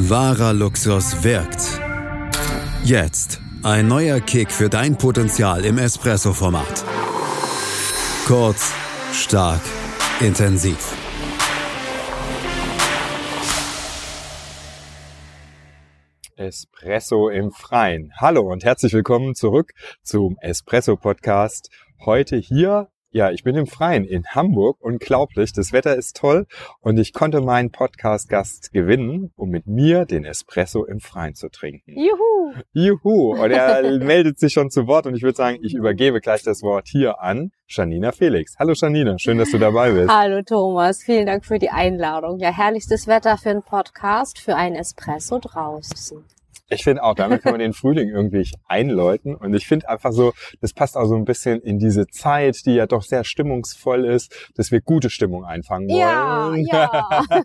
[0.00, 1.80] Wahrer Luxus wirkt.
[2.84, 6.84] Jetzt ein neuer Kick für dein Potenzial im Espresso-Format.
[8.24, 8.72] Kurz,
[9.12, 9.60] stark,
[10.20, 10.94] intensiv.
[16.36, 18.12] Espresso im Freien.
[18.18, 19.72] Hallo und herzlich willkommen zurück
[20.04, 21.70] zum Espresso Podcast.
[22.06, 22.88] Heute hier
[23.18, 24.76] ja, ich bin im Freien in Hamburg.
[24.78, 25.52] Unglaublich.
[25.52, 26.46] Das Wetter ist toll
[26.80, 31.98] und ich konnte meinen Podcast-Gast gewinnen, um mit mir den Espresso im Freien zu trinken.
[31.98, 32.54] Juhu!
[32.72, 33.32] Juhu!
[33.32, 36.62] Und er meldet sich schon zu Wort und ich würde sagen, ich übergebe gleich das
[36.62, 38.54] Wort hier an Janina Felix.
[38.56, 40.08] Hallo Janina, schön, dass du dabei bist.
[40.08, 42.38] Hallo Thomas, vielen Dank für die Einladung.
[42.38, 46.24] Ja, herrlichstes Wetter für einen Podcast, für einen Espresso draußen.
[46.70, 49.34] Ich finde auch, damit kann man den Frühling irgendwie einläuten.
[49.34, 52.74] Und ich finde einfach so, das passt auch so ein bisschen in diese Zeit, die
[52.74, 56.66] ja doch sehr stimmungsvoll ist, dass wir gute Stimmung einfangen wollen.
[56.66, 56.84] Ja,
[57.30, 57.42] ja.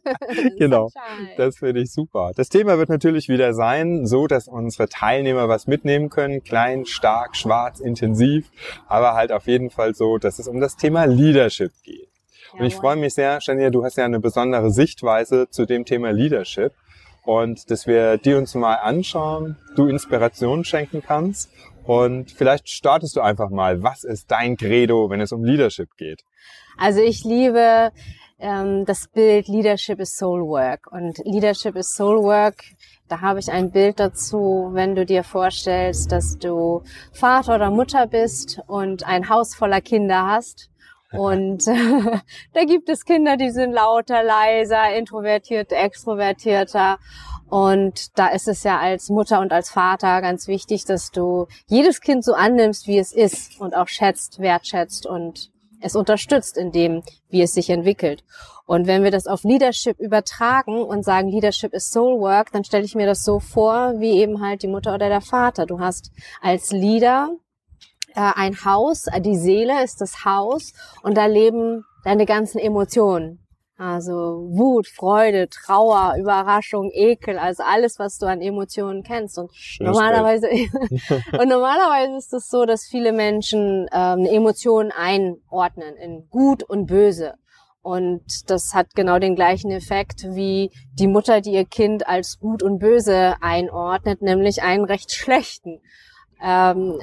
[0.58, 0.90] genau.
[1.38, 2.32] Das finde ich super.
[2.36, 6.44] Das Thema wird natürlich wieder sein, so dass unsere Teilnehmer was mitnehmen können.
[6.44, 8.50] Klein, stark, schwarz, intensiv.
[8.88, 12.10] Aber halt auf jeden Fall so, dass es um das Thema Leadership geht.
[12.58, 16.12] Und ich freue mich sehr, Shania, du hast ja eine besondere Sichtweise zu dem Thema
[16.12, 16.74] Leadership
[17.26, 21.52] und dass wir die uns mal anschauen, du Inspiration schenken kannst.
[21.86, 26.24] Und vielleicht startest du einfach mal, was ist dein Credo, wenn es um Leadership geht?
[26.78, 27.92] Also ich liebe
[28.40, 30.92] ähm, das Bild Leadership is Soul Work.
[30.92, 32.64] Und Leadership is Soul Work
[33.14, 38.08] da habe ich ein Bild dazu, wenn du dir vorstellst, dass du Vater oder Mutter
[38.08, 40.72] bist und ein Haus voller Kinder hast
[41.14, 41.68] und
[42.54, 46.98] da gibt es Kinder, die sind lauter, leiser, introvertiert, extrovertierter.
[47.50, 52.02] Und da ist es ja als Mutter und als Vater ganz wichtig, dass du jedes
[52.02, 57.04] Kind so annimmst, wie es ist und auch schätzt, wertschätzt und es unterstützt in dem,
[57.30, 58.24] wie es sich entwickelt.
[58.66, 62.86] Und wenn wir das auf Leadership übertragen und sagen, Leadership ist Soul Work, dann stelle
[62.86, 65.66] ich mir das so vor, wie eben halt die Mutter oder der Vater.
[65.66, 66.12] Du hast
[66.42, 67.36] als Leader
[68.16, 73.40] äh, ein Haus, äh, die Seele ist das Haus und da leben deine ganzen Emotionen.
[73.78, 74.14] Also
[74.52, 79.38] Wut, Freude, Trauer, Überraschung, Ekel, also alles, was du an Emotionen kennst.
[79.40, 80.48] Und Schönes normalerweise
[81.40, 87.34] und normalerweise ist es so, dass viele Menschen ähm, Emotionen einordnen in Gut und Böse.
[87.82, 92.64] Und das hat genau den gleichen Effekt wie die Mutter, die ihr Kind als Gut
[92.64, 95.82] und Böse einordnet, nämlich einen recht schlechten.
[96.42, 96.98] Ähm,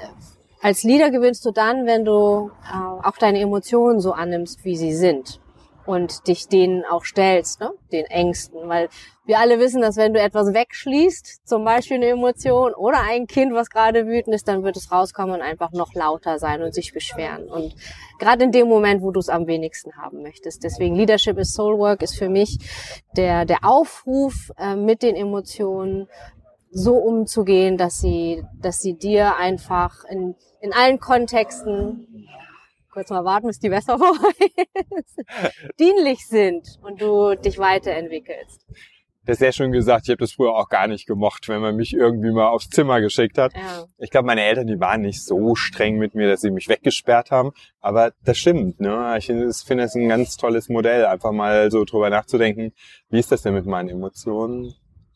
[0.63, 4.95] als Leader gewinnst du dann, wenn du äh, auch deine Emotionen so annimmst, wie sie
[4.95, 5.41] sind
[5.87, 7.73] und dich denen auch stellst, ne?
[7.91, 8.89] den Ängsten, weil
[9.25, 13.55] wir alle wissen, dass wenn du etwas wegschließt, zum Beispiel eine Emotion oder ein Kind,
[13.55, 16.93] was gerade wütend ist, dann wird es rauskommen und einfach noch lauter sein und sich
[16.93, 17.49] beschweren.
[17.49, 17.75] Und
[18.19, 20.65] gerade in dem Moment, wo du es am wenigsten haben möchtest.
[20.65, 22.59] Deswegen Leadership is Soul Work ist für mich
[23.17, 26.09] der, der Aufruf äh, mit den Emotionen
[26.71, 32.29] so umzugehen, dass sie, dass sie dir einfach in in allen Kontexten,
[32.93, 34.51] kurz mal warten, bis die Wässer vorbei
[34.97, 35.21] ist,
[35.79, 38.67] dienlich sind und du dich weiterentwickelst.
[39.27, 40.07] Das ist sehr schön gesagt.
[40.07, 43.01] Ich habe das früher auch gar nicht gemocht, wenn man mich irgendwie mal aufs Zimmer
[43.01, 43.53] geschickt hat.
[43.55, 43.85] Ja.
[43.99, 47.31] Ich glaube, meine Eltern, die waren nicht so streng mit mir, dass sie mich weggesperrt
[47.31, 47.53] haben.
[47.81, 48.81] Aber das stimmt.
[48.81, 49.15] Ne?
[49.19, 52.73] Ich finde es ein ganz tolles Modell, einfach mal so drüber nachzudenken,
[53.11, 54.75] wie ist das denn mit meinen Emotionen?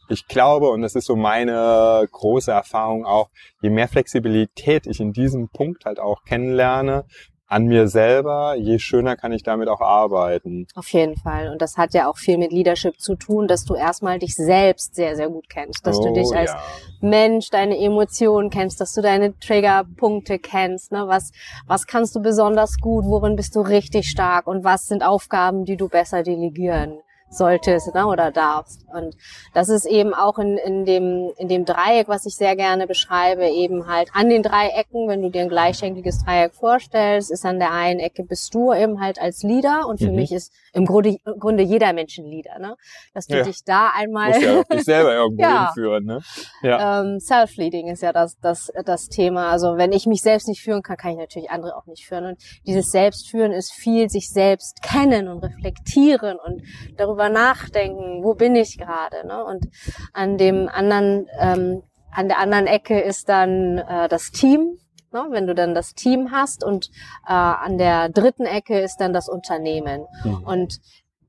[0.09, 3.28] Ich glaube, und das ist so meine große Erfahrung auch,
[3.62, 7.04] je mehr Flexibilität ich in diesem Punkt halt auch kennenlerne,
[7.47, 10.66] an mir selber, je schöner kann ich damit auch arbeiten.
[10.75, 11.50] Auf jeden Fall.
[11.50, 14.94] Und das hat ja auch viel mit Leadership zu tun, dass du erstmal dich selbst
[14.94, 15.87] sehr, sehr gut kennst.
[15.87, 16.60] Dass oh, du dich als ja.
[17.00, 20.91] Mensch, deine Emotionen kennst, dass du deine Triggerpunkte kennst.
[20.91, 21.04] Ne?
[21.06, 21.31] Was,
[21.66, 23.04] was kannst du besonders gut?
[23.04, 24.47] Worin bist du richtig stark?
[24.47, 28.86] Und was sind Aufgaben, die du besser delegieren solltest ne, oder darfst.
[28.92, 29.16] Und
[29.52, 33.46] das ist eben auch in, in, dem, in dem Dreieck, was ich sehr gerne beschreibe,
[33.46, 37.58] eben halt an den drei Ecken, wenn du dir ein gleichschenkliges Dreieck vorstellst, ist an
[37.58, 40.16] der einen Ecke bist du eben halt als Leader und für mhm.
[40.16, 42.76] mich ist im Grunde, im Grunde jeder Mensch ein Leader, ne?
[43.14, 43.44] Dass du ja.
[43.44, 44.31] dich da einmal...
[44.31, 45.66] Muss ja dich selber irgendwo ja.
[45.66, 46.20] hinführen, ne?
[46.62, 47.00] Ja.
[47.00, 49.50] Ähm, Self-Leading ist ja das, das, das Thema.
[49.50, 52.26] Also wenn ich mich selbst nicht führen kann, kann ich natürlich andere auch nicht führen.
[52.26, 56.62] Und dieses Selbstführen ist viel sich selbst kennen und reflektieren und
[56.96, 59.26] darüber drüber nachdenken, wo bin ich gerade.
[59.26, 59.44] Ne?
[59.44, 59.69] Und
[60.12, 64.78] an dem anderen, ähm, an der anderen Ecke ist dann äh, das Team,
[65.12, 65.26] ne?
[65.31, 66.90] wenn du dann das Team hast und
[67.26, 70.06] äh, an der dritten Ecke ist dann das Unternehmen.
[70.25, 70.43] Mhm.
[70.44, 70.81] Und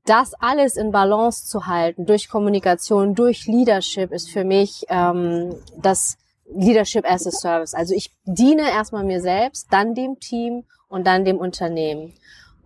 [0.04, 6.18] das alles in Balance zu halten durch Kommunikation, durch Leadership ist für mich ähm, das
[6.52, 7.74] Leadership as a Service.
[7.74, 12.12] Also ich diene erstmal mir selbst, dann dem Team und dann dem Unternehmen.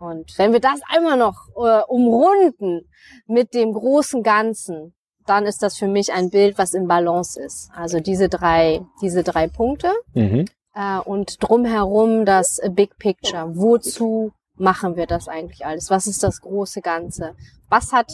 [0.01, 2.89] Und wenn wir das einmal noch äh, umrunden
[3.27, 4.95] mit dem großen Ganzen,
[5.27, 7.71] dann ist das für mich ein Bild, was in Balance ist.
[7.75, 9.93] Also diese drei, diese drei Punkte.
[10.15, 10.47] Mhm.
[10.75, 13.55] Äh, und drumherum das Big Picture.
[13.55, 15.91] Wozu machen wir das eigentlich alles?
[15.91, 17.35] Was ist das große Ganze?
[17.69, 18.11] Was hat,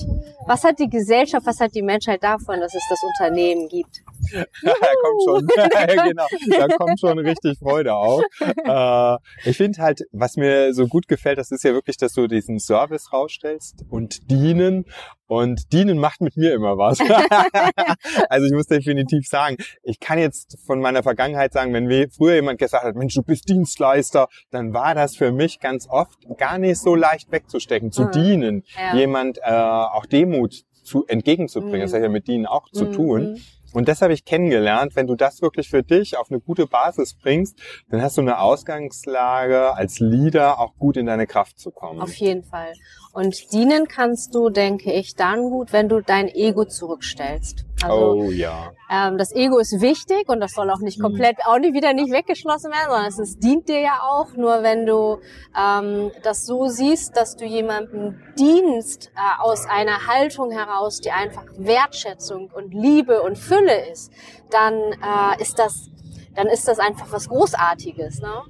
[0.47, 4.03] was hat die Gesellschaft, was hat die Menschheit davon, dass es das Unternehmen gibt?
[4.32, 5.46] Da kommt schon,
[6.08, 6.26] genau,
[6.58, 8.23] da kommt schon richtig Freude auf.
[8.40, 12.26] Äh, ich finde halt, was mir so gut gefällt, das ist ja wirklich, dass du
[12.26, 14.84] diesen Service rausstellst und dienen.
[15.28, 17.00] Und dienen macht mit mir immer was.
[18.31, 22.37] also ich muss definitiv sagen, ich kann jetzt von meiner Vergangenheit sagen, wenn mir früher
[22.37, 26.58] jemand gesagt hat, Mensch, du bist Dienstleister, dann war das für mich ganz oft gar
[26.58, 28.11] nicht so leicht wegzustecken, zu mhm.
[28.12, 28.96] dienen, ja.
[28.96, 31.81] jemand äh, auch Demut zu, entgegenzubringen.
[31.81, 31.82] Mhm.
[31.82, 32.93] Das hat ja mit Dienen auch zu mhm.
[32.93, 33.40] tun.
[33.76, 34.96] Und das habe ich kennengelernt.
[34.96, 37.58] Wenn du das wirklich für dich auf eine gute Basis bringst,
[37.90, 42.00] dann hast du eine Ausgangslage als Leader auch gut in deine Kraft zu kommen.
[42.00, 42.73] Auf jeden Fall.
[43.12, 47.67] Und dienen kannst du, denke ich, dann gut, wenn du dein Ego zurückstellst.
[47.82, 48.73] Also, oh ja.
[48.90, 51.02] Ähm, das Ego ist wichtig und das soll auch nicht mhm.
[51.02, 54.34] komplett, auch nicht wieder nicht weggeschlossen werden, sondern es ist, dient dir ja auch.
[54.37, 55.19] Nur wenn du
[55.58, 61.44] ähm, das so siehst, dass du jemandem dienst äh, aus einer Haltung heraus, die einfach
[61.58, 64.13] Wertschätzung und Liebe und Fülle ist,
[64.51, 65.91] dann äh, ist das,
[66.35, 68.21] dann ist das einfach was Großartiges.
[68.21, 68.43] Ne?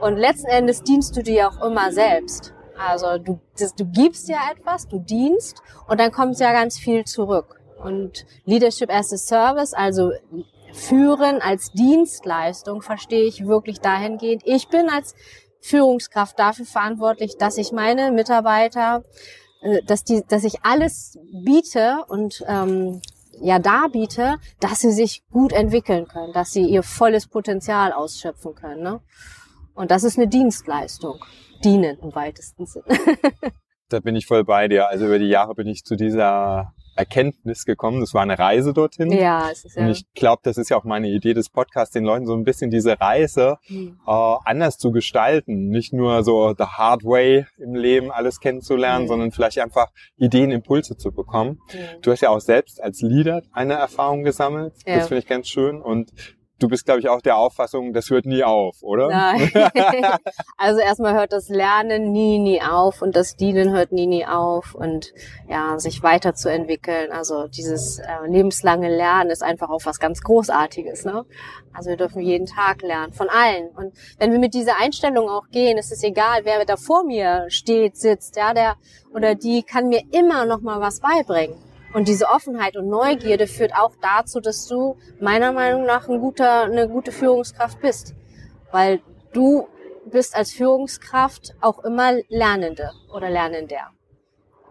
[0.00, 2.54] Und letzten Endes dienst du dir auch immer selbst.
[2.76, 7.04] Also du, das, du gibst ja etwas, du dienst und dann kommt ja ganz viel
[7.04, 7.60] zurück.
[7.82, 10.12] Und Leadership as a Service, also
[10.72, 14.42] Führen als Dienstleistung, verstehe ich wirklich dahingehend.
[14.46, 15.14] Ich bin als
[15.60, 19.04] Führungskraft dafür verantwortlich, dass ich meine Mitarbeiter,
[19.60, 23.00] äh, dass die, dass ich alles biete und ähm,
[23.40, 28.82] ja darbiete, dass sie sich gut entwickeln können, dass sie ihr volles Potenzial ausschöpfen können.
[28.82, 29.00] Ne?
[29.74, 31.18] Und das ist eine Dienstleistung.
[31.64, 32.84] Dienen im weitesten Sinne.
[33.88, 34.88] da bin ich voll bei dir.
[34.88, 38.00] Also über die Jahre bin ich zu dieser Erkenntnis gekommen.
[38.00, 39.10] Das war eine Reise dorthin.
[39.12, 39.82] Ja, es ist ja.
[39.82, 42.44] Und ich glaube, das ist ja auch meine Idee des Podcasts, den Leuten so ein
[42.44, 43.98] bisschen diese Reise mhm.
[44.06, 45.68] äh, anders zu gestalten.
[45.68, 49.08] Nicht nur so the hard way im Leben alles kennenzulernen, mhm.
[49.08, 51.60] sondern vielleicht einfach Ideen, Impulse zu bekommen.
[51.72, 52.02] Mhm.
[52.02, 54.74] Du hast ja auch selbst als Leader eine Erfahrung gesammelt.
[54.86, 54.96] Ja.
[54.96, 55.80] Das finde ich ganz schön.
[55.80, 56.12] Und
[56.62, 59.08] Du bist, glaube ich, auch der Auffassung, das hört nie auf, oder?
[59.08, 59.50] Nein.
[60.56, 64.76] also erstmal hört das Lernen nie, nie auf und das Dienen hört nie, nie auf
[64.76, 65.12] und
[65.48, 67.10] ja, sich weiterzuentwickeln.
[67.10, 71.04] Also dieses äh, lebenslange Lernen ist einfach auch was ganz Großartiges.
[71.04, 71.24] Ne?
[71.72, 73.70] Also wir dürfen jeden Tag lernen, von allen.
[73.70, 77.46] Und wenn wir mit dieser Einstellung auch gehen, ist es egal, wer da vor mir
[77.48, 78.76] steht, sitzt, ja, der
[79.12, 81.71] oder die kann mir immer noch mal was beibringen.
[81.94, 86.62] Und diese Offenheit und Neugierde führt auch dazu, dass du meiner Meinung nach ein guter,
[86.64, 88.14] eine gute Führungskraft bist.
[88.70, 89.00] Weil
[89.32, 89.68] du
[90.10, 93.90] bist als Führungskraft auch immer Lernende oder Lernender.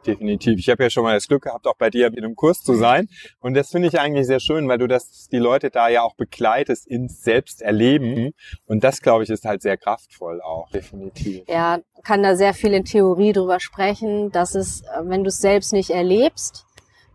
[0.06, 0.58] Definitiv.
[0.58, 2.74] Ich habe ja schon mal das Glück gehabt, auch bei dir in einem Kurs zu
[2.74, 3.08] sein.
[3.40, 6.16] Und das finde ich eigentlich sehr schön, weil du das die Leute da ja auch
[6.16, 8.32] begleitest ins Selbsterleben.
[8.66, 11.44] Und das, glaube ich, ist halt sehr kraftvoll auch, definitiv.
[11.48, 15.72] Ja, kann da sehr viel in Theorie drüber sprechen, dass es, wenn du es selbst
[15.72, 16.66] nicht erlebst,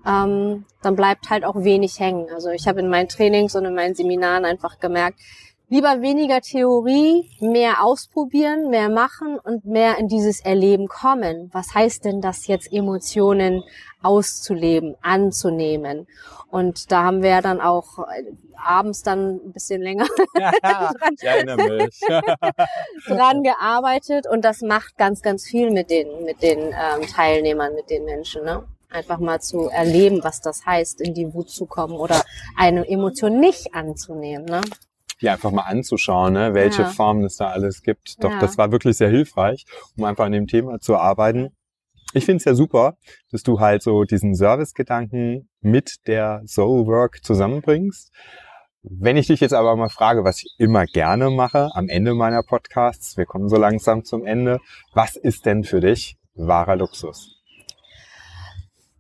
[0.07, 2.29] ähm, dann bleibt halt auch wenig hängen.
[2.33, 5.19] Also ich habe in meinen Trainings und in meinen Seminaren einfach gemerkt,
[5.69, 11.51] lieber weniger Theorie, mehr ausprobieren, mehr machen und mehr in dieses Erleben kommen.
[11.53, 13.65] Was heißt denn das jetzt, Emotionen
[14.03, 16.07] auszuleben, anzunehmen?
[16.49, 18.23] Und da haben wir dann auch äh,
[18.65, 20.07] abends dann ein bisschen länger
[20.63, 21.91] dran,
[23.07, 27.91] dran gearbeitet und das macht ganz, ganz viel mit den, mit den ähm, Teilnehmern, mit
[27.91, 28.45] den Menschen.
[28.45, 28.65] Ne?
[28.91, 32.23] Einfach mal zu erleben, was das heißt, in die Wut zu kommen oder
[32.57, 34.47] eine Emotion nicht anzunehmen.
[34.47, 34.61] Ne?
[35.21, 36.89] Ja, einfach mal anzuschauen, ne, welche ja.
[36.89, 38.23] Formen es da alles gibt.
[38.23, 38.39] Doch ja.
[38.39, 39.65] das war wirklich sehr hilfreich,
[39.97, 41.57] um einfach an dem Thema zu arbeiten.
[42.13, 42.97] Ich finde es ja super,
[43.31, 48.13] dass du halt so diesen Service-Gedanken mit der Soul Work zusammenbringst.
[48.83, 52.43] Wenn ich dich jetzt aber mal frage, was ich immer gerne mache am Ende meiner
[52.43, 54.61] Podcasts, wir kommen so langsam zum Ende,
[54.93, 57.36] was ist denn für dich wahrer Luxus?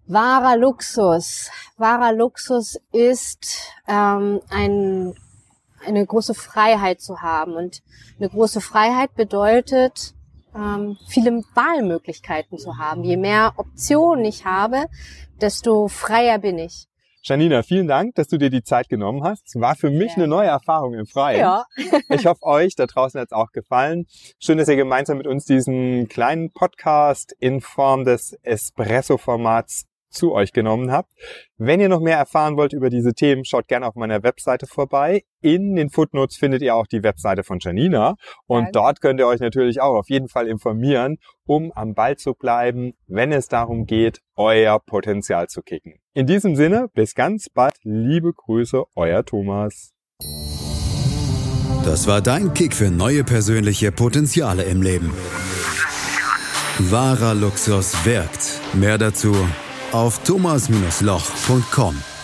[0.08, 1.50] Wahrer Luxus.
[1.76, 5.14] Wahrer Luxus ist ähm, ein,
[5.84, 7.54] eine große Freiheit zu haben.
[7.54, 7.82] Und
[8.18, 10.14] eine große Freiheit bedeutet,
[10.54, 13.02] ähm, viele Wahlmöglichkeiten zu haben.
[13.02, 14.86] Je mehr Optionen ich habe,
[15.40, 16.86] desto freier bin ich.
[17.25, 19.60] Janina, vielen Dank, dass du dir die Zeit genommen hast.
[19.60, 20.18] War für mich ja.
[20.18, 21.40] eine neue Erfahrung im Freien.
[21.40, 21.64] Ja.
[22.08, 24.06] ich hoffe, euch da draußen hat es auch gefallen.
[24.38, 29.86] Schön, dass ihr gemeinsam mit uns diesen kleinen Podcast in Form des Espresso-Formats
[30.16, 31.12] zu euch genommen habt.
[31.58, 35.23] Wenn ihr noch mehr erfahren wollt über diese Themen, schaut gerne auf meiner Webseite vorbei.
[35.40, 38.70] In den Footnotes findet ihr auch die Webseite von Janina und ja.
[38.73, 42.92] dort könnt ihr euch natürlich auch auf jeden Fall informieren, um am Ball zu bleiben,
[43.06, 46.00] wenn es darum geht, euer Potenzial zu kicken.
[46.14, 47.75] In diesem Sinne, bis ganz bald.
[47.82, 49.92] Liebe Grüße, euer Thomas.
[51.85, 55.12] Das war dein Kick für neue persönliche Potenziale im Leben.
[56.78, 58.61] Wahrer Luxus wirkt.
[58.75, 59.35] Mehr dazu
[59.93, 62.15] auf thomas-loch.com.